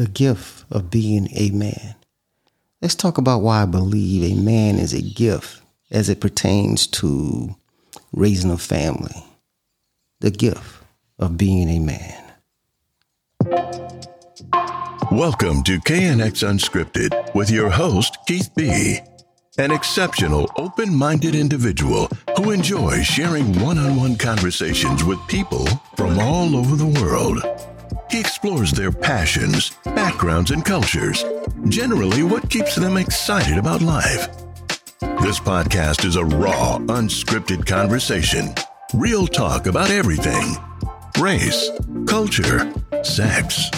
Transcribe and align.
the 0.00 0.08
gift 0.08 0.64
of 0.70 0.90
being 0.90 1.28
a 1.32 1.50
man. 1.50 1.94
Let's 2.80 2.94
talk 2.94 3.18
about 3.18 3.42
why 3.42 3.60
I 3.60 3.66
believe 3.66 4.32
a 4.32 4.40
man 4.40 4.78
is 4.78 4.94
a 4.94 5.02
gift 5.02 5.60
as 5.90 6.08
it 6.08 6.22
pertains 6.22 6.86
to 6.86 7.54
raising 8.10 8.50
a 8.50 8.56
family. 8.56 9.22
The 10.20 10.30
gift 10.30 10.82
of 11.18 11.36
being 11.36 11.68
a 11.68 11.80
man. 11.80 12.32
Welcome 15.12 15.62
to 15.64 15.78
KNX 15.80 16.48
Unscripted 16.48 17.34
with 17.34 17.50
your 17.50 17.68
host, 17.68 18.16
Keith 18.26 18.48
B. 18.56 19.00
An 19.58 19.70
exceptional, 19.70 20.50
open 20.56 20.94
minded 20.94 21.34
individual 21.34 22.08
who 22.38 22.52
enjoys 22.52 23.04
sharing 23.04 23.60
one 23.60 23.76
on 23.76 23.96
one 23.96 24.16
conversations 24.16 25.04
with 25.04 25.18
people 25.28 25.66
from 25.94 26.18
all 26.18 26.56
over 26.56 26.76
the 26.76 26.86
world. 26.86 27.42
He 28.10 28.18
explores 28.18 28.72
their 28.72 28.90
passions, 28.90 29.70
backgrounds, 29.84 30.50
and 30.50 30.64
cultures, 30.64 31.24
generally, 31.68 32.24
what 32.24 32.50
keeps 32.50 32.74
them 32.74 32.96
excited 32.96 33.56
about 33.56 33.82
life. 33.82 34.28
This 35.22 35.38
podcast 35.38 36.04
is 36.04 36.16
a 36.16 36.24
raw, 36.24 36.78
unscripted 36.78 37.66
conversation, 37.66 38.52
real 38.94 39.28
talk 39.28 39.66
about 39.66 39.90
everything 39.90 40.56
race, 41.20 41.70
culture, 42.06 42.72
sex, 43.04 43.70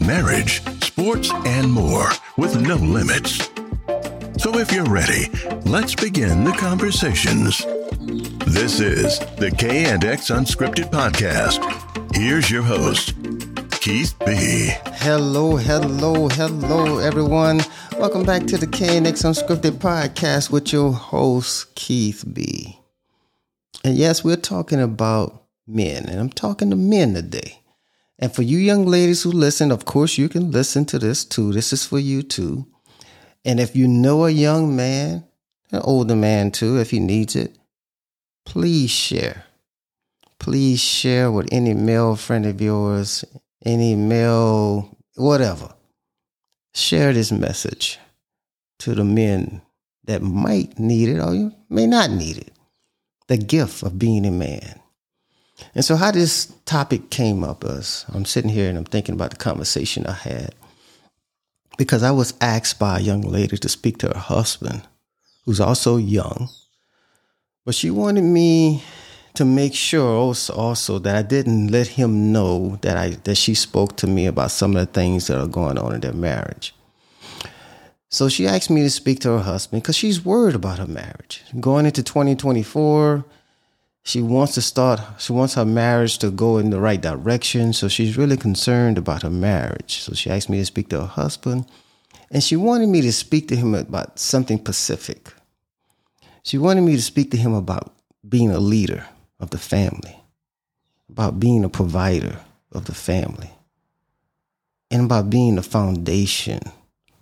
marriage, 0.00 0.62
sports, 0.84 1.32
and 1.46 1.72
more 1.72 2.10
with 2.36 2.60
no 2.60 2.76
limits. 2.76 3.48
So 4.38 4.58
if 4.58 4.72
you're 4.72 4.84
ready, 4.84 5.30
let's 5.64 5.94
begin 5.94 6.44
the 6.44 6.52
conversations. 6.52 7.58
This 8.46 8.80
is 8.80 9.18
the 9.36 9.52
K 9.56 9.86
and 9.86 10.04
X 10.04 10.30
Unscripted 10.30 10.90
Podcast. 10.90 11.58
Here's 12.14 12.50
your 12.50 12.62
host, 12.62 13.14
Keith 13.80 14.14
B. 14.26 14.74
Hello, 14.96 15.56
hello, 15.56 16.28
hello, 16.28 16.98
everyone. 16.98 17.62
Welcome 17.98 18.24
back 18.24 18.46
to 18.48 18.58
the 18.58 18.66
KNX 18.66 19.24
Unscripted 19.24 19.78
Podcast 19.78 20.50
with 20.50 20.70
your 20.70 20.92
host, 20.92 21.74
Keith 21.76 22.22
B. 22.30 22.78
And 23.82 23.96
yes, 23.96 24.22
we're 24.22 24.36
talking 24.36 24.82
about 24.82 25.44
men, 25.66 26.06
and 26.10 26.20
I'm 26.20 26.28
talking 26.28 26.68
to 26.68 26.76
men 26.76 27.14
today. 27.14 27.62
And 28.18 28.30
for 28.30 28.42
you 28.42 28.58
young 28.58 28.84
ladies 28.84 29.22
who 29.22 29.32
listen, 29.32 29.72
of 29.72 29.86
course, 29.86 30.18
you 30.18 30.28
can 30.28 30.50
listen 30.50 30.84
to 30.84 30.98
this 30.98 31.24
too. 31.24 31.50
This 31.50 31.72
is 31.72 31.86
for 31.86 31.98
you 31.98 32.22
too. 32.22 32.66
And 33.46 33.58
if 33.58 33.74
you 33.74 33.88
know 33.88 34.26
a 34.26 34.30
young 34.30 34.76
man, 34.76 35.24
an 35.72 35.80
older 35.84 36.16
man 36.16 36.50
too, 36.50 36.78
if 36.78 36.90
he 36.90 37.00
needs 37.00 37.34
it, 37.34 37.56
please 38.44 38.90
share. 38.90 39.46
Please 40.38 40.80
share 40.80 41.32
with 41.32 41.48
any 41.50 41.72
male 41.72 42.14
friend 42.14 42.44
of 42.44 42.60
yours, 42.60 43.24
any 43.64 43.94
male, 43.94 44.96
whatever, 45.16 45.74
share 46.74 47.12
this 47.12 47.32
message 47.32 47.98
to 48.78 48.94
the 48.94 49.04
men 49.04 49.62
that 50.04 50.22
might 50.22 50.78
need 50.78 51.08
it 51.08 51.20
or 51.20 51.34
you 51.34 51.52
may 51.68 51.86
not 51.86 52.10
need 52.10 52.38
it. 52.38 52.52
The 53.28 53.36
gift 53.36 53.82
of 53.82 53.98
being 53.98 54.26
a 54.26 54.30
man. 54.30 54.80
And 55.74 55.84
so, 55.84 55.96
how 55.96 56.10
this 56.10 56.52
topic 56.64 57.10
came 57.10 57.44
up 57.44 57.64
is 57.64 58.04
I'm 58.08 58.24
sitting 58.24 58.50
here 58.50 58.68
and 58.68 58.78
I'm 58.78 58.84
thinking 58.84 59.14
about 59.14 59.30
the 59.30 59.36
conversation 59.36 60.06
I 60.06 60.12
had 60.12 60.54
because 61.76 62.02
I 62.02 62.10
was 62.10 62.34
asked 62.40 62.78
by 62.78 62.98
a 62.98 63.02
young 63.02 63.22
lady 63.22 63.56
to 63.56 63.68
speak 63.68 63.98
to 63.98 64.08
her 64.08 64.18
husband, 64.18 64.82
who's 65.44 65.60
also 65.60 65.96
young, 65.96 66.48
but 67.64 67.74
she 67.74 67.90
wanted 67.90 68.24
me 68.24 68.82
to 69.34 69.44
make 69.44 69.74
sure 69.74 70.08
also, 70.16 70.52
also 70.54 70.98
that 70.98 71.16
I 71.16 71.22
didn't 71.22 71.68
let 71.68 71.86
him 71.88 72.32
know 72.32 72.78
that 72.82 72.96
I 72.96 73.10
that 73.24 73.36
she 73.36 73.54
spoke 73.54 73.96
to 73.96 74.06
me 74.06 74.26
about 74.26 74.50
some 74.50 74.76
of 74.76 74.86
the 74.86 74.92
things 74.92 75.26
that 75.28 75.40
are 75.40 75.46
going 75.46 75.78
on 75.78 75.94
in 75.94 76.00
their 76.00 76.12
marriage. 76.12 76.74
So 78.08 78.28
she 78.28 78.46
asked 78.48 78.70
me 78.70 78.82
to 78.82 78.90
speak 78.90 79.20
to 79.20 79.30
her 79.30 79.38
husband 79.38 79.82
because 79.82 79.96
she's 79.96 80.24
worried 80.24 80.56
about 80.56 80.80
her 80.80 80.86
marriage. 80.86 81.44
Going 81.60 81.86
into 81.86 82.02
2024, 82.02 83.24
she 84.02 84.20
wants 84.20 84.54
to 84.54 84.62
start, 84.62 85.00
she 85.18 85.32
wants 85.32 85.54
her 85.54 85.64
marriage 85.64 86.18
to 86.18 86.32
go 86.32 86.58
in 86.58 86.70
the 86.70 86.80
right 86.80 87.00
direction. 87.00 87.72
So 87.72 87.86
she's 87.86 88.16
really 88.16 88.36
concerned 88.36 88.98
about 88.98 89.22
her 89.22 89.30
marriage. 89.30 90.00
So 90.02 90.12
she 90.12 90.28
asked 90.28 90.50
me 90.50 90.58
to 90.58 90.66
speak 90.66 90.88
to 90.88 91.02
her 91.02 91.06
husband. 91.06 91.66
And 92.32 92.42
she 92.42 92.56
wanted 92.56 92.88
me 92.88 93.00
to 93.02 93.12
speak 93.12 93.46
to 93.48 93.56
him 93.56 93.76
about 93.76 94.18
something 94.18 94.58
specific. 94.58 95.32
She 96.42 96.58
wanted 96.58 96.80
me 96.80 96.96
to 96.96 97.02
speak 97.02 97.30
to 97.30 97.36
him 97.36 97.54
about 97.54 97.94
being 98.28 98.50
a 98.50 98.58
leader 98.58 99.06
of 99.40 99.50
the 99.50 99.58
family, 99.58 100.16
about 101.08 101.40
being 101.40 101.64
a 101.64 101.68
provider 101.68 102.38
of 102.72 102.84
the 102.84 102.94
family, 102.94 103.50
and 104.90 105.04
about 105.04 105.30
being 105.30 105.56
the 105.56 105.62
foundation 105.62 106.60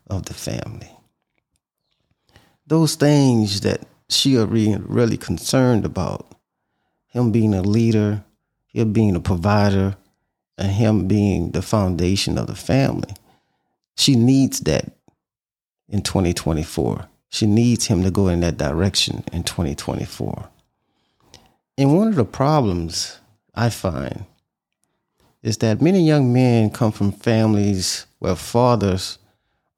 of 0.08 0.24
the 0.26 0.34
family. 0.34 0.90
Those 2.66 2.96
things 2.96 3.62
that 3.62 3.86
she 4.08 4.36
are 4.36 4.46
really, 4.46 4.76
really 4.84 5.16
concerned 5.16 5.84
about 5.84 6.34
him 7.06 7.32
being 7.32 7.54
a 7.54 7.62
leader, 7.62 8.24
him 8.66 8.92
being 8.92 9.16
a 9.16 9.20
provider, 9.20 9.96
and 10.58 10.72
him 10.72 11.06
being 11.06 11.52
the 11.52 11.62
foundation 11.62 12.36
of 12.36 12.46
the 12.46 12.54
family. 12.54 13.14
She 13.96 14.16
needs 14.16 14.60
that 14.60 14.92
in 15.88 16.02
2024. 16.02 17.08
She 17.30 17.46
needs 17.46 17.86
him 17.86 18.02
to 18.02 18.10
go 18.10 18.28
in 18.28 18.40
that 18.40 18.56
direction 18.56 19.24
in 19.32 19.44
2024. 19.44 20.48
And 21.78 21.96
one 21.96 22.08
of 22.08 22.16
the 22.16 22.24
problems 22.24 23.20
I 23.54 23.70
find 23.70 24.24
is 25.44 25.58
that 25.58 25.80
many 25.80 26.04
young 26.04 26.32
men 26.32 26.70
come 26.70 26.90
from 26.90 27.12
families 27.12 28.06
where 28.18 28.34
fathers 28.34 29.18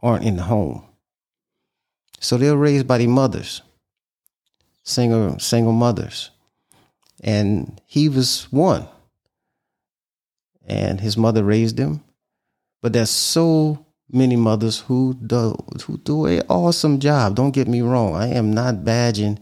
aren't 0.00 0.24
in 0.24 0.36
the 0.36 0.44
home. 0.44 0.82
So 2.18 2.38
they're 2.38 2.56
raised 2.56 2.86
by 2.86 2.96
their 2.96 3.08
mothers, 3.08 3.60
single, 4.82 5.38
single 5.38 5.74
mothers. 5.74 6.30
And 7.22 7.78
he 7.84 8.08
was 8.08 8.44
one. 8.50 8.88
And 10.66 11.02
his 11.02 11.18
mother 11.18 11.44
raised 11.44 11.78
him. 11.78 12.02
But 12.80 12.94
there's 12.94 13.10
so 13.10 13.84
many 14.10 14.36
mothers 14.36 14.80
who 14.80 15.14
do 15.14 15.54
who 15.84 15.98
do 15.98 16.24
an 16.24 16.44
awesome 16.48 16.98
job. 16.98 17.34
Don't 17.34 17.50
get 17.50 17.68
me 17.68 17.82
wrong. 17.82 18.14
I 18.14 18.28
am 18.28 18.54
not 18.54 18.76
badging 18.76 19.38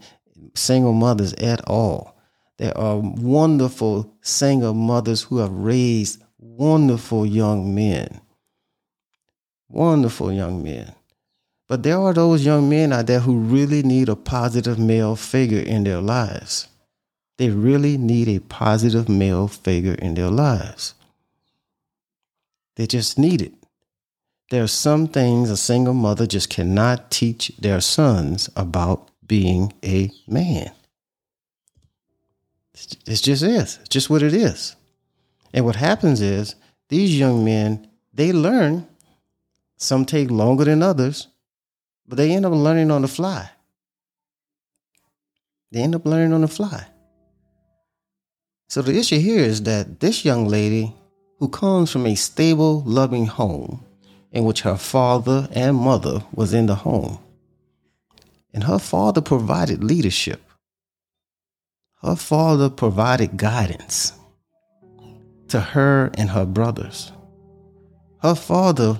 single 0.55 0.93
mothers 0.93 1.33
at 1.35 1.61
all. 1.65 2.18
There 2.59 2.77
are 2.77 2.97
wonderful 2.99 4.13
single 4.21 4.73
mothers 4.73 5.23
who 5.23 5.37
have 5.37 5.51
raised 5.51 6.21
wonderful 6.37 7.25
young 7.25 7.73
men. 7.73 8.19
Wonderful 9.69 10.33
young 10.33 10.61
men. 10.61 10.93
But 11.69 11.83
there 11.83 11.97
are 11.97 12.13
those 12.13 12.45
young 12.45 12.67
men 12.67 12.91
out 12.91 13.07
there 13.07 13.21
who 13.21 13.37
really 13.37 13.81
need 13.81 14.09
a 14.09 14.17
positive 14.17 14.77
male 14.77 15.15
figure 15.15 15.61
in 15.61 15.85
their 15.85 16.01
lives. 16.01 16.67
They 17.37 17.49
really 17.49 17.97
need 17.97 18.27
a 18.27 18.39
positive 18.39 19.07
male 19.07 19.47
figure 19.47 19.93
in 19.93 20.15
their 20.15 20.29
lives. 20.29 20.95
They 22.75 22.87
just 22.87 23.17
need 23.17 23.41
it. 23.41 23.53
There 24.51 24.63
are 24.63 24.67
some 24.67 25.07
things 25.07 25.49
a 25.49 25.55
single 25.55 25.93
mother 25.93 26.27
just 26.27 26.49
cannot 26.49 27.09
teach 27.09 27.53
their 27.57 27.79
sons 27.79 28.49
about 28.57 29.07
being 29.25 29.71
a 29.81 30.11
man. 30.27 30.71
It 33.05 33.21
just 33.21 33.43
is. 33.43 33.77
It's 33.79 33.89
just 33.89 34.09
what 34.09 34.23
it 34.23 34.33
is. 34.33 34.75
And 35.53 35.65
what 35.65 35.75
happens 35.75 36.21
is 36.21 36.55
these 36.89 37.17
young 37.17 37.43
men, 37.43 37.87
they 38.13 38.31
learn. 38.31 38.87
Some 39.77 40.03
take 40.03 40.29
longer 40.29 40.65
than 40.65 40.83
others, 40.83 41.29
but 42.05 42.17
they 42.17 42.33
end 42.33 42.45
up 42.45 42.51
learning 42.51 42.91
on 42.91 43.01
the 43.01 43.07
fly. 43.07 43.49
They 45.71 45.81
end 45.81 45.95
up 45.95 46.05
learning 46.05 46.33
on 46.33 46.41
the 46.41 46.47
fly. 46.49 46.87
So 48.67 48.81
the 48.81 48.97
issue 48.97 49.19
here 49.19 49.39
is 49.39 49.63
that 49.63 49.99
this 49.99 50.25
young 50.25 50.47
lady 50.47 50.93
who 51.37 51.47
comes 51.47 51.91
from 51.91 52.05
a 52.05 52.15
stable, 52.15 52.83
loving 52.85 53.27
home 53.27 53.85
in 54.31 54.43
which 54.43 54.61
her 54.61 54.77
father 54.77 55.47
and 55.53 55.77
mother 55.77 56.23
was 56.33 56.53
in 56.53 56.65
the 56.65 56.75
home. 56.75 57.19
And 58.53 58.65
her 58.65 58.79
father 58.79 59.21
provided 59.21 59.83
leadership. 59.83 60.41
Her 62.01 62.15
father 62.15 62.69
provided 62.69 63.35
guidance 63.35 64.13
to 65.49 65.59
her 65.59 66.11
and 66.13 66.29
her 66.29 66.45
brothers. 66.45 67.11
Her 68.21 68.35
father 68.35 68.99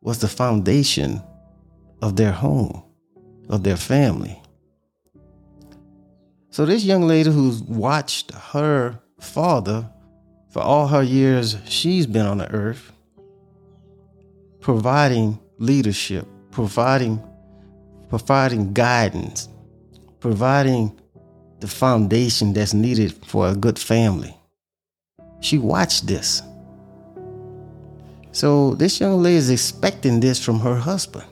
was 0.00 0.18
the 0.18 0.28
foundation 0.28 1.22
of 2.00 2.16
their 2.16 2.32
home, 2.32 2.82
of 3.48 3.62
their 3.62 3.76
family. 3.76 4.40
So, 6.50 6.66
this 6.66 6.84
young 6.84 7.02
lady 7.02 7.30
who's 7.30 7.62
watched 7.62 8.32
her 8.32 8.98
father 9.20 9.88
for 10.50 10.60
all 10.60 10.88
her 10.88 11.02
years 11.02 11.56
she's 11.66 12.06
been 12.06 12.26
on 12.26 12.38
the 12.38 12.50
earth, 12.52 12.92
providing 14.60 15.38
leadership, 15.58 16.26
providing 16.50 17.22
providing 18.08 18.74
guidance, 18.74 19.48
providing 20.20 21.00
the 21.62 21.68
foundation 21.68 22.52
that's 22.52 22.74
needed 22.74 23.14
for 23.24 23.48
a 23.48 23.54
good 23.54 23.78
family. 23.78 24.36
She 25.40 25.58
watched 25.58 26.08
this. 26.08 26.42
So 28.32 28.74
this 28.74 28.98
young 28.98 29.22
lady 29.22 29.36
is 29.36 29.48
expecting 29.48 30.18
this 30.18 30.44
from 30.44 30.58
her 30.58 30.74
husband. 30.74 31.24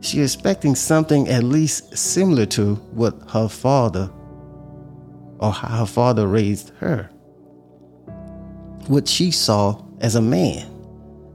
She's 0.00 0.34
expecting 0.34 0.74
something 0.74 1.28
at 1.28 1.44
least 1.44 1.96
similar 1.96 2.44
to 2.46 2.74
what 2.90 3.14
her 3.30 3.48
father 3.48 4.10
or 5.38 5.52
how 5.52 5.78
her 5.78 5.86
father 5.86 6.26
raised 6.26 6.70
her. 6.80 7.08
What 8.88 9.06
she 9.06 9.30
saw 9.30 9.80
as 10.00 10.16
a 10.16 10.22
man 10.22 10.66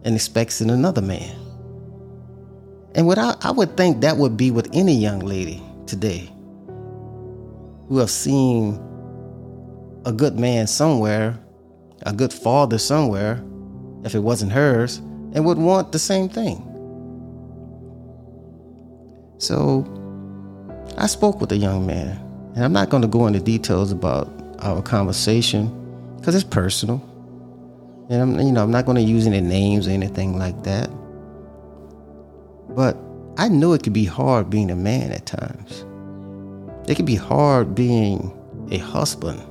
and 0.04 0.16
expects 0.16 0.60
in 0.60 0.70
another 0.70 1.02
man. 1.02 1.34
And 2.94 3.08
what 3.08 3.18
I, 3.18 3.36
I 3.42 3.52
would 3.52 3.78
think 3.78 4.02
that 4.02 4.18
would 4.18 4.36
be 4.36 4.52
with 4.52 4.70
any 4.74 4.96
young 4.96 5.20
lady 5.22 5.64
today 5.86 6.35
who 7.88 7.98
have 7.98 8.10
seen 8.10 8.80
a 10.06 10.12
good 10.12 10.40
man 10.40 10.68
somewhere, 10.68 11.38
a 12.04 12.14
good 12.14 12.34
father 12.34 12.78
somewhere, 12.78 13.44
if 14.04 14.16
it 14.16 14.20
wasn't 14.20 14.52
hers, 14.52 14.98
and 15.34 15.46
would 15.46 15.58
want 15.58 15.92
the 15.92 16.00
same 16.00 16.30
thing. 16.30 16.62
So 19.38 19.84
I 20.98 21.08
spoke 21.08 21.42
with 21.42 21.52
a 21.52 21.58
young 21.58 21.86
man, 21.86 22.18
and 22.56 22.64
I'm 22.64 22.74
not 22.74 22.90
going 22.90 23.02
to 23.02 23.08
go 23.08 23.28
into 23.28 23.40
details 23.40 23.92
about 23.92 24.30
our 24.60 24.82
conversation 24.82 26.16
because 26.18 26.36
it's 26.36 26.44
personal. 26.44 27.04
And 28.10 28.22
I'm, 28.22 28.40
you 28.40 28.52
know, 28.52 28.64
I'm 28.64 28.72
not 28.72 28.86
going 28.86 28.98
to 28.98 29.02
use 29.02 29.26
any 29.26 29.42
names 29.42 29.88
or 29.88 29.92
anything 29.92 30.38
like 30.38 30.64
that. 30.64 30.90
But 32.70 32.98
I 33.38 33.50
know 33.50 33.74
it 33.74 33.84
could 33.84 33.94
be 33.94 34.06
hard 34.06 34.50
being 34.50 34.70
a 34.70 34.76
man 34.76 35.12
at 35.12 35.26
times. 35.26 35.86
It 36.88 36.96
can 36.96 37.06
be 37.06 37.16
hard 37.16 37.74
being 37.74 38.32
a 38.72 38.78
husband. 38.78 39.42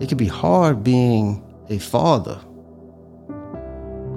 It 0.00 0.08
can 0.08 0.18
be 0.18 0.26
hard 0.26 0.82
being 0.82 1.44
a 1.68 1.78
father. 1.78 2.40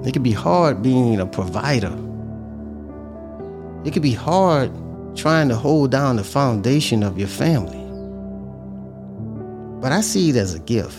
It 0.04 0.12
can 0.12 0.22
be 0.22 0.32
hard 0.32 0.82
being 0.82 1.20
a 1.20 1.26
provider. 1.26 1.92
It 3.84 3.92
can 3.92 4.02
be 4.02 4.12
hard 4.12 4.72
trying 5.16 5.48
to 5.48 5.54
hold 5.54 5.92
down 5.92 6.16
the 6.16 6.24
foundation 6.24 7.02
of 7.04 7.18
your 7.18 7.28
family. 7.28 7.80
But 9.80 9.92
I 9.92 10.00
see 10.00 10.30
it 10.30 10.36
as 10.36 10.54
a 10.54 10.58
gift. 10.58 10.98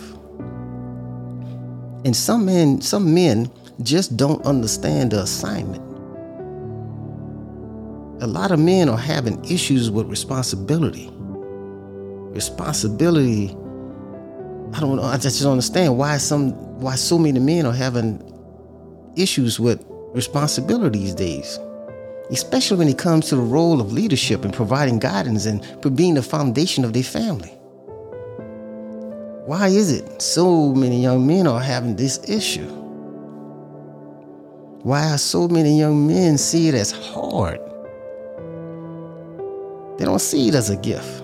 And 2.06 2.16
some 2.16 2.46
men, 2.46 2.80
some 2.80 3.14
men 3.14 3.52
just 3.84 4.16
don't 4.16 4.46
understand 4.46 5.12
the 5.12 5.24
assignment 5.24 5.85
a 8.26 8.28
lot 8.28 8.52
of 8.52 8.60
men 8.60 8.90
are 8.90 8.98
having 8.98 9.38
issues 9.46 9.92
with 9.92 10.08
responsibility. 10.08 11.12
Responsibility. 12.34 13.52
I 14.74 14.80
don't 14.80 14.96
know. 14.96 15.04
I 15.04 15.18
just 15.18 15.40
don't 15.44 15.52
understand 15.52 15.96
why 15.96 16.18
some 16.18 16.54
why 16.82 16.96
so 16.96 17.20
many 17.20 17.40
men 17.40 17.68
are 17.68 17.72
having 17.72 18.20
issues 19.16 19.60
with 19.60 19.86
responsibility 20.16 20.98
these 20.98 21.14
days. 21.14 21.60
Especially 22.32 22.78
when 22.78 22.88
it 22.88 22.98
comes 22.98 23.30
to 23.30 23.36
the 23.36 23.44
role 23.44 23.80
of 23.80 23.94
leadership 23.94 24.44
and 24.44 24.52
providing 24.52 24.98
guidance 24.98 25.46
and 25.46 25.62
being 25.96 26.16
the 26.16 26.24
foundation 26.24 26.84
of 26.84 26.94
their 26.94 27.04
family. 27.04 27.52
Why 29.46 29.68
is 29.68 29.92
it 29.92 30.20
so 30.20 30.74
many 30.74 31.00
young 31.00 31.28
men 31.28 31.46
are 31.46 31.62
having 31.62 31.96
this 31.96 32.28
issue? 32.28 32.72
Why 34.82 35.12
are 35.12 35.20
so 35.20 35.48
many 35.48 35.78
young 35.78 36.08
men 36.08 36.40
see 36.40 36.70
it 36.70 36.74
as 36.74 36.90
hard? 36.90 37.60
They 39.98 40.06
don't 40.06 40.20
see 40.20 40.50
it 40.50 40.56
as 40.56 40.70
a 40.70 40.76
gift. 40.76 41.22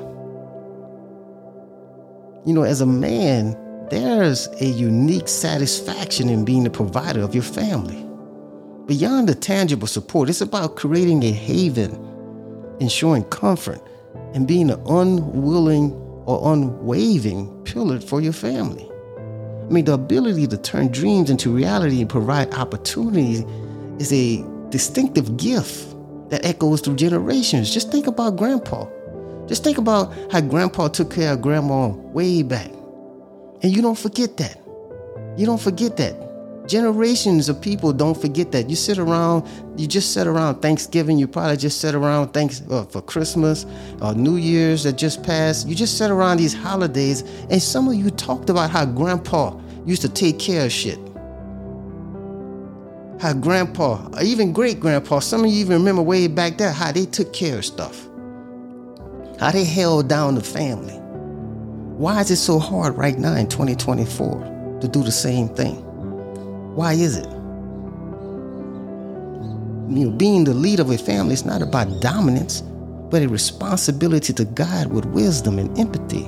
You 2.45 2.53
know, 2.53 2.63
as 2.63 2.81
a 2.81 2.85
man, 2.85 3.57
there's 3.89 4.47
a 4.61 4.65
unique 4.65 5.27
satisfaction 5.27 6.29
in 6.29 6.45
being 6.45 6.63
the 6.63 6.69
provider 6.69 7.21
of 7.21 7.35
your 7.35 7.43
family. 7.43 8.07
Beyond 8.87 9.29
the 9.29 9.35
tangible 9.35 9.87
support, 9.87 10.29
it's 10.29 10.41
about 10.41 10.75
creating 10.75 11.23
a 11.23 11.31
haven, 11.31 11.93
ensuring 12.79 13.25
comfort, 13.25 13.81
and 14.33 14.47
being 14.47 14.71
an 14.71 14.81
unwilling 14.87 15.91
or 16.25 16.53
unwavering 16.53 17.63
pillar 17.63 17.99
for 17.99 18.21
your 18.21 18.33
family. 18.33 18.89
I 19.17 19.73
mean, 19.73 19.85
the 19.85 19.93
ability 19.93 20.47
to 20.47 20.57
turn 20.57 20.87
dreams 20.87 21.29
into 21.29 21.53
reality 21.53 22.01
and 22.01 22.09
provide 22.09 22.53
opportunities 22.53 23.43
is 23.99 24.11
a 24.11 24.43
distinctive 24.69 25.37
gift 25.37 25.90
that 26.31 26.45
echoes 26.45 26.81
through 26.81 26.95
generations. 26.95 27.71
Just 27.71 27.91
think 27.91 28.07
about 28.07 28.37
grandpa. 28.37 28.87
Just 29.47 29.63
think 29.63 29.77
about 29.77 30.13
how 30.31 30.39
grandpa 30.41 30.87
took 30.87 31.13
care 31.13 31.33
of 31.33 31.41
grandma 31.41 31.87
way 31.87 32.41
back. 32.41 32.71
And 33.61 33.75
you 33.75 33.81
don't 33.81 33.97
forget 33.97 34.37
that. 34.37 34.57
You 35.37 35.45
don't 35.45 35.61
forget 35.61 35.97
that. 35.97 36.17
Generations 36.67 37.49
of 37.49 37.61
people 37.61 37.91
don't 37.91 38.19
forget 38.19 38.51
that. 38.53 38.69
You 38.69 38.77
sit 38.77 38.97
around, 38.97 39.45
you 39.77 39.87
just 39.87 40.13
sit 40.13 40.25
around 40.25 40.61
Thanksgiving, 40.61 41.17
you 41.17 41.27
probably 41.27 41.57
just 41.57 41.81
sit 41.81 41.95
around 41.95 42.29
thanks 42.29 42.61
uh, 42.71 42.85
for 42.85 43.01
Christmas 43.01 43.65
or 44.01 44.13
New 44.13 44.37
Year's 44.37 44.83
that 44.83 44.93
just 44.93 45.23
passed. 45.23 45.67
You 45.67 45.75
just 45.75 45.97
sit 45.97 46.09
around 46.09 46.37
these 46.37 46.53
holidays, 46.53 47.21
and 47.49 47.61
some 47.61 47.89
of 47.89 47.95
you 47.95 48.09
talked 48.09 48.49
about 48.49 48.69
how 48.69 48.85
grandpa 48.85 49.59
used 49.85 50.01
to 50.03 50.09
take 50.09 50.39
care 50.39 50.65
of 50.65 50.71
shit 50.71 51.10
how 53.21 53.33
grandpa, 53.33 54.03
or 54.13 54.23
even 54.23 54.51
great 54.51 54.79
grandpa, 54.79 55.19
some 55.19 55.41
of 55.45 55.51
you 55.51 55.57
even 55.57 55.77
remember 55.77 56.01
way 56.01 56.27
back 56.27 56.57
there 56.57 56.71
how 56.71 56.91
they 56.91 57.05
took 57.05 57.31
care 57.31 57.59
of 57.59 57.65
stuff, 57.65 58.07
how 59.39 59.51
they 59.51 59.63
held 59.63 60.09
down 60.09 60.33
the 60.33 60.41
family. 60.41 60.95
Why 61.97 62.21
is 62.21 62.31
it 62.31 62.37
so 62.37 62.57
hard 62.57 62.97
right 62.97 63.19
now 63.19 63.35
in 63.35 63.47
2024 63.47 64.79
to 64.81 64.87
do 64.87 65.03
the 65.03 65.11
same 65.11 65.49
thing? 65.49 65.75
Why 66.75 66.93
is 66.93 67.15
it? 67.17 67.27
You 69.91 70.05
know, 70.05 70.11
being 70.17 70.43
the 70.43 70.55
leader 70.55 70.81
of 70.81 70.89
a 70.89 70.97
family 70.97 71.33
is 71.33 71.45
not 71.45 71.61
about 71.61 72.01
dominance, 72.01 72.61
but 73.11 73.21
a 73.21 73.27
responsibility 73.27 74.33
to 74.33 74.45
guide 74.45 74.87
with 74.87 75.05
wisdom 75.05 75.59
and 75.59 75.77
empathy. 75.77 76.27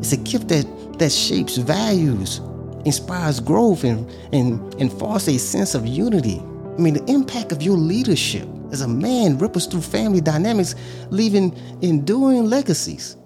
It's 0.00 0.12
a 0.12 0.18
gift 0.18 0.48
that, 0.48 0.66
that 0.98 1.12
shapes 1.12 1.56
values, 1.56 2.42
inspires 2.84 3.40
growth 3.40 3.84
and, 3.84 4.10
and, 4.32 4.74
and 4.74 4.92
fosters 4.92 5.36
a 5.36 5.38
sense 5.38 5.74
of 5.74 5.86
unity. 5.86 6.40
I 6.40 6.80
mean, 6.80 6.94
the 6.94 7.04
impact 7.04 7.52
of 7.52 7.62
your 7.62 7.76
leadership 7.76 8.48
as 8.72 8.80
a 8.80 8.88
man 8.88 9.38
ripples 9.38 9.66
through 9.66 9.82
family 9.82 10.20
dynamics, 10.20 10.74
leaving 11.10 11.54
enduring 11.82 12.46
legacies. 12.46 13.16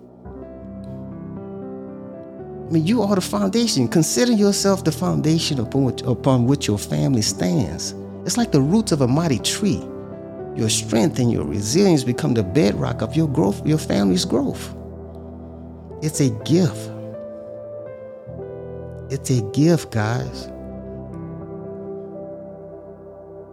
I 2.67 2.69
mean, 2.73 2.85
you 2.85 3.03
are 3.03 3.15
the 3.15 3.21
foundation. 3.21 3.87
Consider 3.87 4.33
yourself 4.33 4.83
the 4.83 4.91
foundation 4.91 5.61
upon 5.61 5.85
which, 5.85 6.03
upon 6.03 6.47
which 6.47 6.67
your 6.67 6.79
family 6.79 7.23
stands. 7.23 7.95
It's 8.25 8.37
like 8.37 8.51
the 8.51 8.61
roots 8.61 8.91
of 8.91 9.03
a 9.03 9.07
mighty 9.07 9.39
tree. 9.39 9.81
Your 10.57 10.69
strength 10.69 11.21
and 11.21 11.31
your 11.31 11.45
resilience 11.45 12.03
become 12.03 12.35
the 12.35 12.43
bedrock 12.43 13.03
of 13.03 13.15
your 13.15 13.29
growth, 13.29 13.65
your 13.65 13.79
family's 13.79 14.25
growth. 14.25 14.75
It's 16.03 16.21
a 16.21 16.31
gift 16.45 16.91
it's 19.11 19.31
a 19.31 19.43
gift, 19.53 19.93
guys. 19.93 20.49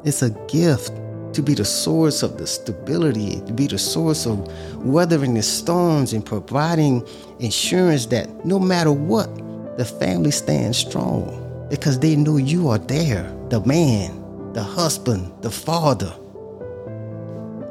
It's 0.03 0.21
a 0.21 0.31
gift 0.47 0.91
to 1.33 1.41
be 1.41 1.53
the 1.53 1.65
source 1.65 2.23
of 2.23 2.37
the 2.37 2.45
stability, 2.45 3.41
to 3.41 3.53
be 3.53 3.67
the 3.67 3.77
source 3.77 4.25
of 4.25 4.39
weathering 4.83 5.33
the 5.33 5.41
storms 5.41 6.13
and 6.13 6.25
providing 6.25 7.07
insurance 7.39 8.07
that 8.07 8.45
no 8.45 8.59
matter 8.59 8.91
what, 8.91 9.29
the 9.77 9.85
family 9.85 10.31
stands 10.31 10.77
strong 10.77 11.39
because 11.69 11.99
they 11.99 12.15
know 12.15 12.37
you 12.37 12.69
are 12.69 12.77
there 12.77 13.23
the 13.49 13.59
man, 13.61 14.53
the 14.53 14.63
husband, 14.63 15.31
the 15.41 15.51
father. 15.51 16.13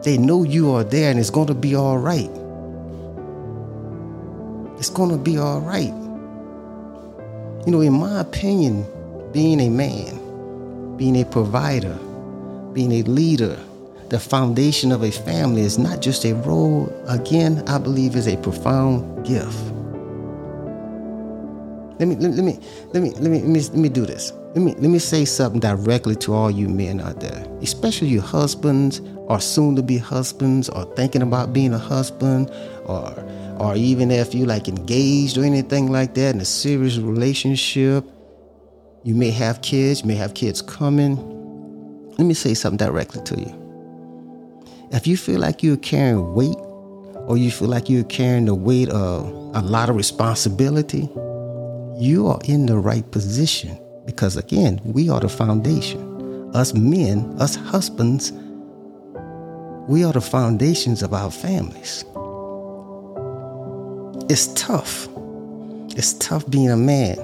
They 0.05 0.17
know 0.17 0.45
you 0.45 0.73
are 0.73 0.85
there 0.85 1.11
and 1.11 1.19
it's 1.19 1.31
going 1.31 1.49
to 1.49 1.55
be 1.55 1.75
all 1.75 1.99
right. 1.99 2.31
It's 4.79 4.91
going 4.91 5.11
to 5.11 5.19
be 5.19 5.39
all 5.39 5.61
right. 5.61 5.93
You 7.65 7.71
know, 7.71 7.81
in 7.81 7.93
my 7.93 8.21
opinion, 8.21 8.85
being 9.33 9.61
a 9.61 9.69
man, 9.69 10.97
being 10.97 11.15
a 11.21 11.25
provider, 11.25 11.97
being 12.73 12.91
a 12.91 13.03
leader, 13.03 13.57
the 14.09 14.19
foundation 14.19 14.91
of 14.91 15.05
a 15.05 15.13
family 15.13 15.63
is 15.63 15.79
not 15.79 16.03
just 16.03 16.25
a 16.25 16.35
role, 16.35 16.93
again, 17.09 17.63
I 17.69 17.79
believe 17.79 18.17
is 18.17 18.27
a 18.27 18.37
profound 18.37 19.25
gift. 19.25 19.57
Let 22.01 22.09
me 22.09 22.17
let 22.17 22.45
me 22.45 22.59
let 22.93 23.01
me 23.01 23.11
let 23.11 23.31
me 23.31 23.41
let 23.41 23.49
me, 23.49 23.61
let 23.61 23.77
me 23.77 23.89
do 23.89 24.05
this. 24.07 24.33
Let 24.55 24.65
me 24.65 24.75
let 24.75 24.91
me 24.91 24.99
say 24.99 25.25
something 25.25 25.61
directly 25.61 26.17
to 26.17 26.35
all 26.35 26.51
you 26.51 26.69
men 26.69 27.01
out 27.01 27.21
there, 27.21 27.47
especially 27.63 28.09
your 28.09 28.23
husbands 28.23 29.01
or 29.33 29.41
soon 29.41 29.75
to 29.75 29.83
be 29.83 29.97
husbands 29.97 30.69
or 30.69 30.85
thinking 30.95 31.23
about 31.23 31.55
being 31.55 31.73
a 31.73 31.79
husband 31.79 32.51
or 32.85 33.11
or 33.59 33.75
even 33.77 34.11
if 34.11 34.35
you 34.35 34.45
like 34.45 34.69
engaged 34.69 35.39
or 35.39 35.45
anything 35.45 35.91
like 35.91 36.15
that 36.15 36.35
in 36.35 36.41
a 36.41 36.45
serious 36.45 36.99
relationship, 36.99 38.05
you 39.05 39.15
may 39.15 39.31
have 39.31 39.63
kids, 39.63 40.03
you 40.03 40.09
may 40.09 40.17
have 40.17 40.35
kids 40.35 40.61
coming. 40.61 41.17
Let 42.19 42.27
me 42.27 42.35
say 42.35 42.53
something 42.55 42.87
directly 42.87 43.23
to 43.23 43.41
you. 43.41 43.53
If 44.91 45.07
you 45.07 45.17
feel 45.17 45.41
like 45.41 45.63
you're 45.63 45.77
carrying 45.79 46.35
weight 46.35 46.59
or 47.27 47.39
you 47.39 47.51
feel 47.51 47.69
like 47.69 47.89
you're 47.89 48.05
carrying 48.05 48.47
the 48.47 48.55
weight 48.55 48.91
of 48.91 49.27
a 49.55 49.63
lot 49.63 49.89
of 49.89 49.97
responsibility, 49.97 51.09
you 51.99 52.27
are 52.27 52.41
in 52.45 52.67
the 52.67 52.77
right 52.77 53.09
position 53.11 53.79
Because 54.05 54.37
again, 54.37 54.81
we 54.85 55.09
are 55.09 55.21
the 55.21 55.29
foundation. 55.29 56.51
Us 56.55 56.75
men, 56.75 57.35
us 57.39 57.55
husbands, 57.55 58.33
we 59.89 60.05
are 60.05 60.13
the 60.13 60.21
foundations 60.21 61.03
of 61.03 61.13
our 61.13 61.31
families. 61.31 62.05
It's 64.31 64.47
tough. 64.55 65.09
It's 65.97 66.15
tough 66.15 66.49
being 66.49 66.71
a 66.71 66.77
man. 66.77 67.19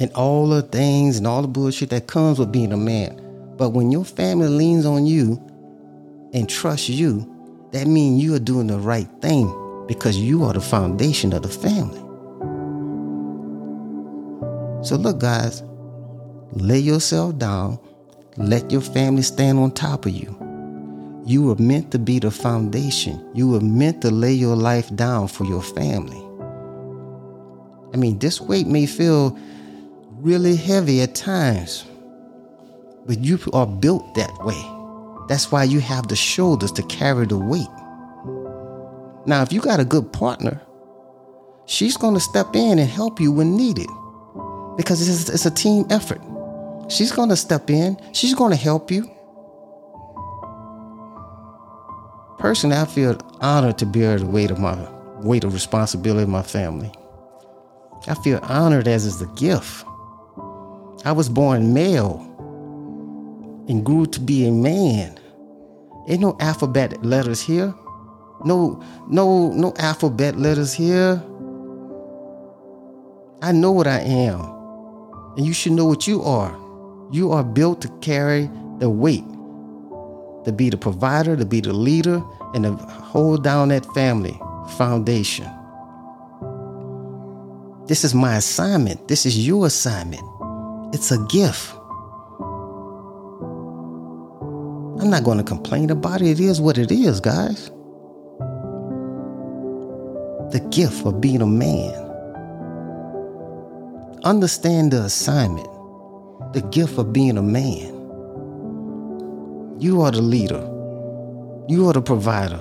And 0.00 0.12
all 0.14 0.48
the 0.48 0.62
things 0.62 1.16
and 1.16 1.26
all 1.26 1.42
the 1.42 1.48
bullshit 1.48 1.90
that 1.90 2.08
comes 2.08 2.38
with 2.38 2.50
being 2.52 2.72
a 2.72 2.76
man. 2.76 3.22
But 3.56 3.70
when 3.70 3.90
your 3.90 4.04
family 4.04 4.48
leans 4.48 4.84
on 4.84 5.06
you 5.06 5.40
and 6.34 6.48
trusts 6.48 6.88
you, 6.88 7.32
that 7.72 7.86
means 7.86 8.22
you 8.22 8.34
are 8.34 8.40
doing 8.40 8.66
the 8.66 8.78
right 8.78 9.08
thing 9.22 9.84
because 9.86 10.18
you 10.18 10.44
are 10.44 10.52
the 10.52 10.60
foundation 10.60 11.32
of 11.32 11.42
the 11.42 11.48
family. 11.48 12.00
So, 14.84 14.96
look, 14.96 15.20
guys, 15.20 15.62
lay 16.52 16.78
yourself 16.78 17.38
down, 17.38 17.78
let 18.36 18.70
your 18.70 18.82
family 18.82 19.22
stand 19.22 19.58
on 19.58 19.70
top 19.70 20.04
of 20.04 20.12
you. 20.12 20.45
You 21.26 21.42
were 21.42 21.56
meant 21.56 21.90
to 21.90 21.98
be 21.98 22.20
the 22.20 22.30
foundation, 22.30 23.28
you 23.34 23.48
were 23.48 23.60
meant 23.60 24.00
to 24.02 24.10
lay 24.10 24.32
your 24.32 24.54
life 24.54 24.94
down 24.94 25.26
for 25.26 25.44
your 25.44 25.62
family. 25.62 26.22
I 27.92 27.96
mean, 27.96 28.18
this 28.18 28.40
weight 28.40 28.66
may 28.66 28.86
feel 28.86 29.36
really 30.18 30.54
heavy 30.54 31.02
at 31.02 31.14
times, 31.14 31.84
but 33.06 33.18
you 33.18 33.40
are 33.52 33.66
built 33.66 34.14
that 34.14 34.32
way. 34.44 34.62
That's 35.28 35.50
why 35.50 35.64
you 35.64 35.80
have 35.80 36.06
the 36.06 36.14
shoulders 36.14 36.70
to 36.72 36.82
carry 36.84 37.26
the 37.26 37.38
weight. 37.38 37.66
Now, 39.26 39.42
if 39.42 39.52
you 39.52 39.60
got 39.60 39.80
a 39.80 39.84
good 39.84 40.12
partner, 40.12 40.60
she's 41.66 41.96
going 41.96 42.14
to 42.14 42.20
step 42.20 42.54
in 42.54 42.78
and 42.78 42.88
help 42.88 43.20
you 43.20 43.32
when 43.32 43.56
needed 43.56 43.88
because 44.76 45.28
it's, 45.28 45.44
a 45.44 45.50
team 45.50 45.86
effort. 45.90 46.20
She's 46.88 47.10
going 47.10 47.30
to 47.30 47.36
step 47.36 47.68
in, 47.68 47.98
she's 48.12 48.34
going 48.34 48.52
to 48.52 48.56
help 48.56 48.90
you. 48.92 49.10
Personally, 52.46 52.76
I 52.76 52.84
feel 52.84 53.18
honored 53.40 53.76
to 53.78 53.86
bear 53.86 54.20
the 54.20 54.24
weight 54.24 54.52
of 54.52 54.60
my 54.60 54.78
weight 55.20 55.42
of 55.42 55.52
responsibility 55.52 56.22
of 56.22 56.28
my 56.28 56.44
family. 56.44 56.92
I 58.06 58.14
feel 58.14 58.38
honored 58.40 58.86
as 58.86 59.04
is 59.04 59.18
the 59.18 59.26
gift. 59.34 59.84
I 61.04 61.10
was 61.10 61.28
born 61.28 61.74
male 61.74 62.20
and 63.68 63.84
grew 63.84 64.06
to 64.06 64.20
be 64.20 64.46
a 64.46 64.52
man. 64.52 65.18
Ain't 66.06 66.20
no 66.20 66.36
alphabet 66.38 67.04
letters 67.04 67.42
here. 67.42 67.74
No, 68.44 68.80
no, 69.08 69.50
no 69.50 69.74
alphabet 69.80 70.38
letters 70.38 70.72
here. 70.72 71.20
I 73.42 73.50
know 73.50 73.72
what 73.72 73.88
I 73.88 73.98
am. 73.98 74.38
And 75.36 75.44
you 75.44 75.52
should 75.52 75.72
know 75.72 75.86
what 75.86 76.06
you 76.06 76.22
are. 76.22 76.56
You 77.10 77.32
are 77.32 77.42
built 77.42 77.80
to 77.80 77.88
carry 78.02 78.48
the 78.78 78.88
weight, 78.88 79.26
to 80.44 80.52
be 80.52 80.70
the 80.70 80.76
provider, 80.76 81.36
to 81.36 81.44
be 81.44 81.60
the 81.60 81.72
leader, 81.72 82.22
and 82.54 82.64
to 82.64 82.72
hold 82.86 83.42
down 83.42 83.68
that 83.68 83.86
family 83.94 84.38
foundation. 84.76 85.48
This 87.86 88.02
is 88.02 88.14
my 88.14 88.36
assignment. 88.36 89.06
This 89.08 89.26
is 89.26 89.46
your 89.46 89.66
assignment. 89.66 90.22
It's 90.92 91.12
a 91.12 91.18
gift. 91.26 91.72
I'm 95.00 95.10
not 95.10 95.22
going 95.24 95.38
to 95.38 95.44
complain 95.44 95.90
about 95.90 96.20
it. 96.20 96.26
It 96.26 96.40
is 96.40 96.60
what 96.60 96.78
it 96.78 96.90
is, 96.90 97.20
guys. 97.20 97.70
The 100.50 100.66
gift 100.70 101.06
of 101.06 101.20
being 101.20 101.42
a 101.42 101.46
man. 101.46 101.94
Understand 104.24 104.92
the 104.92 105.04
assignment, 105.04 105.68
the 106.52 106.62
gift 106.72 106.98
of 106.98 107.12
being 107.12 107.38
a 107.38 107.42
man. 107.42 107.92
You 109.78 110.00
are 110.02 110.10
the 110.10 110.22
leader, 110.22 110.66
you 111.68 111.88
are 111.88 111.92
the 111.92 112.02
provider. 112.02 112.60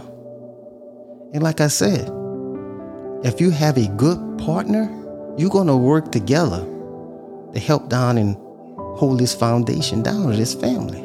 And 1.34 1.44
like 1.44 1.62
I 1.62 1.68
said, 1.68 2.10
if 3.24 3.42
you 3.42 3.50
have 3.52 3.78
a 3.78 3.88
good 3.98 4.38
partner, 4.38 4.90
you're 5.38 5.50
going 5.50 5.68
to 5.68 5.78
work 5.78 6.12
together 6.12 6.66
to 7.54 7.60
help 7.60 7.90
down 7.90 8.18
and 8.18 8.36
hold 8.98 9.20
this 9.20 9.36
foundation 9.36 10.02
down 10.02 10.32
of 10.32 10.38
this 10.38 10.54
family. 10.54 11.02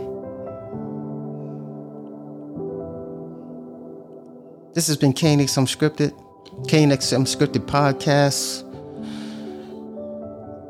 This 4.75 4.87
has 4.87 4.97
been 4.97 5.12
KNX 5.12 5.59
Unscripted, 5.59 6.12
KNX 6.66 7.12
Unscripted 7.12 7.66
Podcast. 7.66 8.69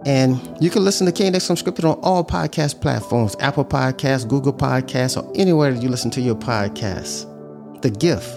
And 0.07 0.57
you 0.63 0.71
can 0.71 0.83
listen 0.83 1.07
to 1.07 1.13
KNX 1.13 1.51
Unscripted 1.51 1.85
on 1.85 1.99
all 2.03 2.25
podcast 2.25 2.81
platforms 2.81 3.37
Apple 3.39 3.65
Podcasts, 3.65 4.27
Google 4.27 4.53
Podcasts, 4.53 5.23
or 5.23 5.31
anywhere 5.35 5.73
that 5.73 5.83
you 5.83 5.91
listen 5.91 6.11
to 6.13 6.21
your 6.21 6.35
podcasts. 6.35 7.27
The 7.83 7.91
gift, 7.91 8.29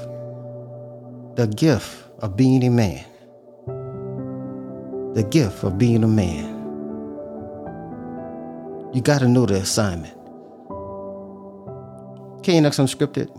the 1.38 1.48
gift 1.48 2.04
of 2.20 2.36
being 2.36 2.64
a 2.66 2.70
man. 2.70 3.06
The 5.14 5.24
gift 5.24 5.64
of 5.64 5.78
being 5.78 6.04
a 6.04 6.08
man. 6.08 6.52
You 8.94 9.02
got 9.02 9.20
to 9.20 9.28
know 9.28 9.46
the 9.46 9.56
assignment. 9.56 10.16
KNX 12.44 12.80
Unscripted. 12.80 13.30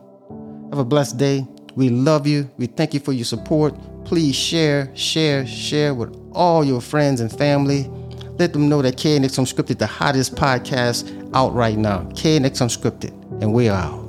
Have 0.71 0.79
a 0.79 0.85
blessed 0.85 1.19
day. 1.19 1.47
We 1.77 1.91
love 1.91 2.27
you. 2.27 2.51
We 2.57 2.67
thank 2.67 2.95
you 2.95 3.01
for 3.01 3.13
your 3.13 3.25
support. 3.25 3.75
Please 4.05 4.35
share, 4.35 4.91
share, 4.97 5.47
share 5.47 5.95
with 5.95 6.15
all 6.33 6.65
your 6.65 6.81
friends 6.81 7.21
and 7.21 7.31
family. 7.31 7.91
Let 8.39 8.53
them 8.53 8.69
know 8.69 8.83
that 8.83 8.97
KNX 8.97 9.39
Unscripted, 9.39 9.79
the 9.79 9.87
hottest 9.87 10.35
podcast 10.35 11.31
out 11.35 11.55
right 11.55 11.79
now. 11.79 12.03
KNX 12.15 12.61
Unscripted, 12.61 13.13
and 13.41 13.53
we're 13.53 13.73
out. 13.73 14.01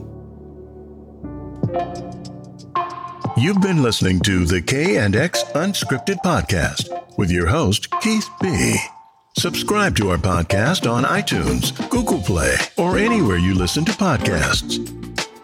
You've 3.38 3.62
been 3.62 3.84
listening 3.84 4.22
to 4.22 4.46
the 4.46 4.62
K 4.62 4.98
and 4.98 5.15
X 5.15 5.44
Unscripted 5.53 6.17
podcast 6.24 7.17
with 7.17 7.29
your 7.29 7.48
host 7.48 7.91
Keith 8.01 8.29
B. 8.41 8.77
Subscribe 9.38 9.98
to 9.98 10.10
our 10.12 10.17
podcast 10.17 10.89
on 10.89 11.03
iTunes, 11.03 11.89
Google 11.89 12.22
Play, 12.22 12.55
or 12.77 12.98
anywhere 12.98 13.38
you 13.38 13.53
listen 13.53 13.84
to 13.86 13.91
podcasts. 13.91 14.79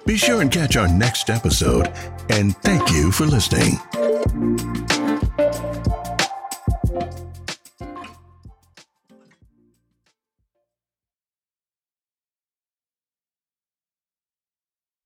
Be 0.05 0.15
sure 0.15 0.41
and 0.41 0.51
catch 0.51 0.77
our 0.77 0.87
next 0.87 1.29
episode, 1.29 1.91
and 2.29 2.55
thank 2.57 2.89
you 2.91 3.11
for 3.11 3.25
listening. 3.25 3.77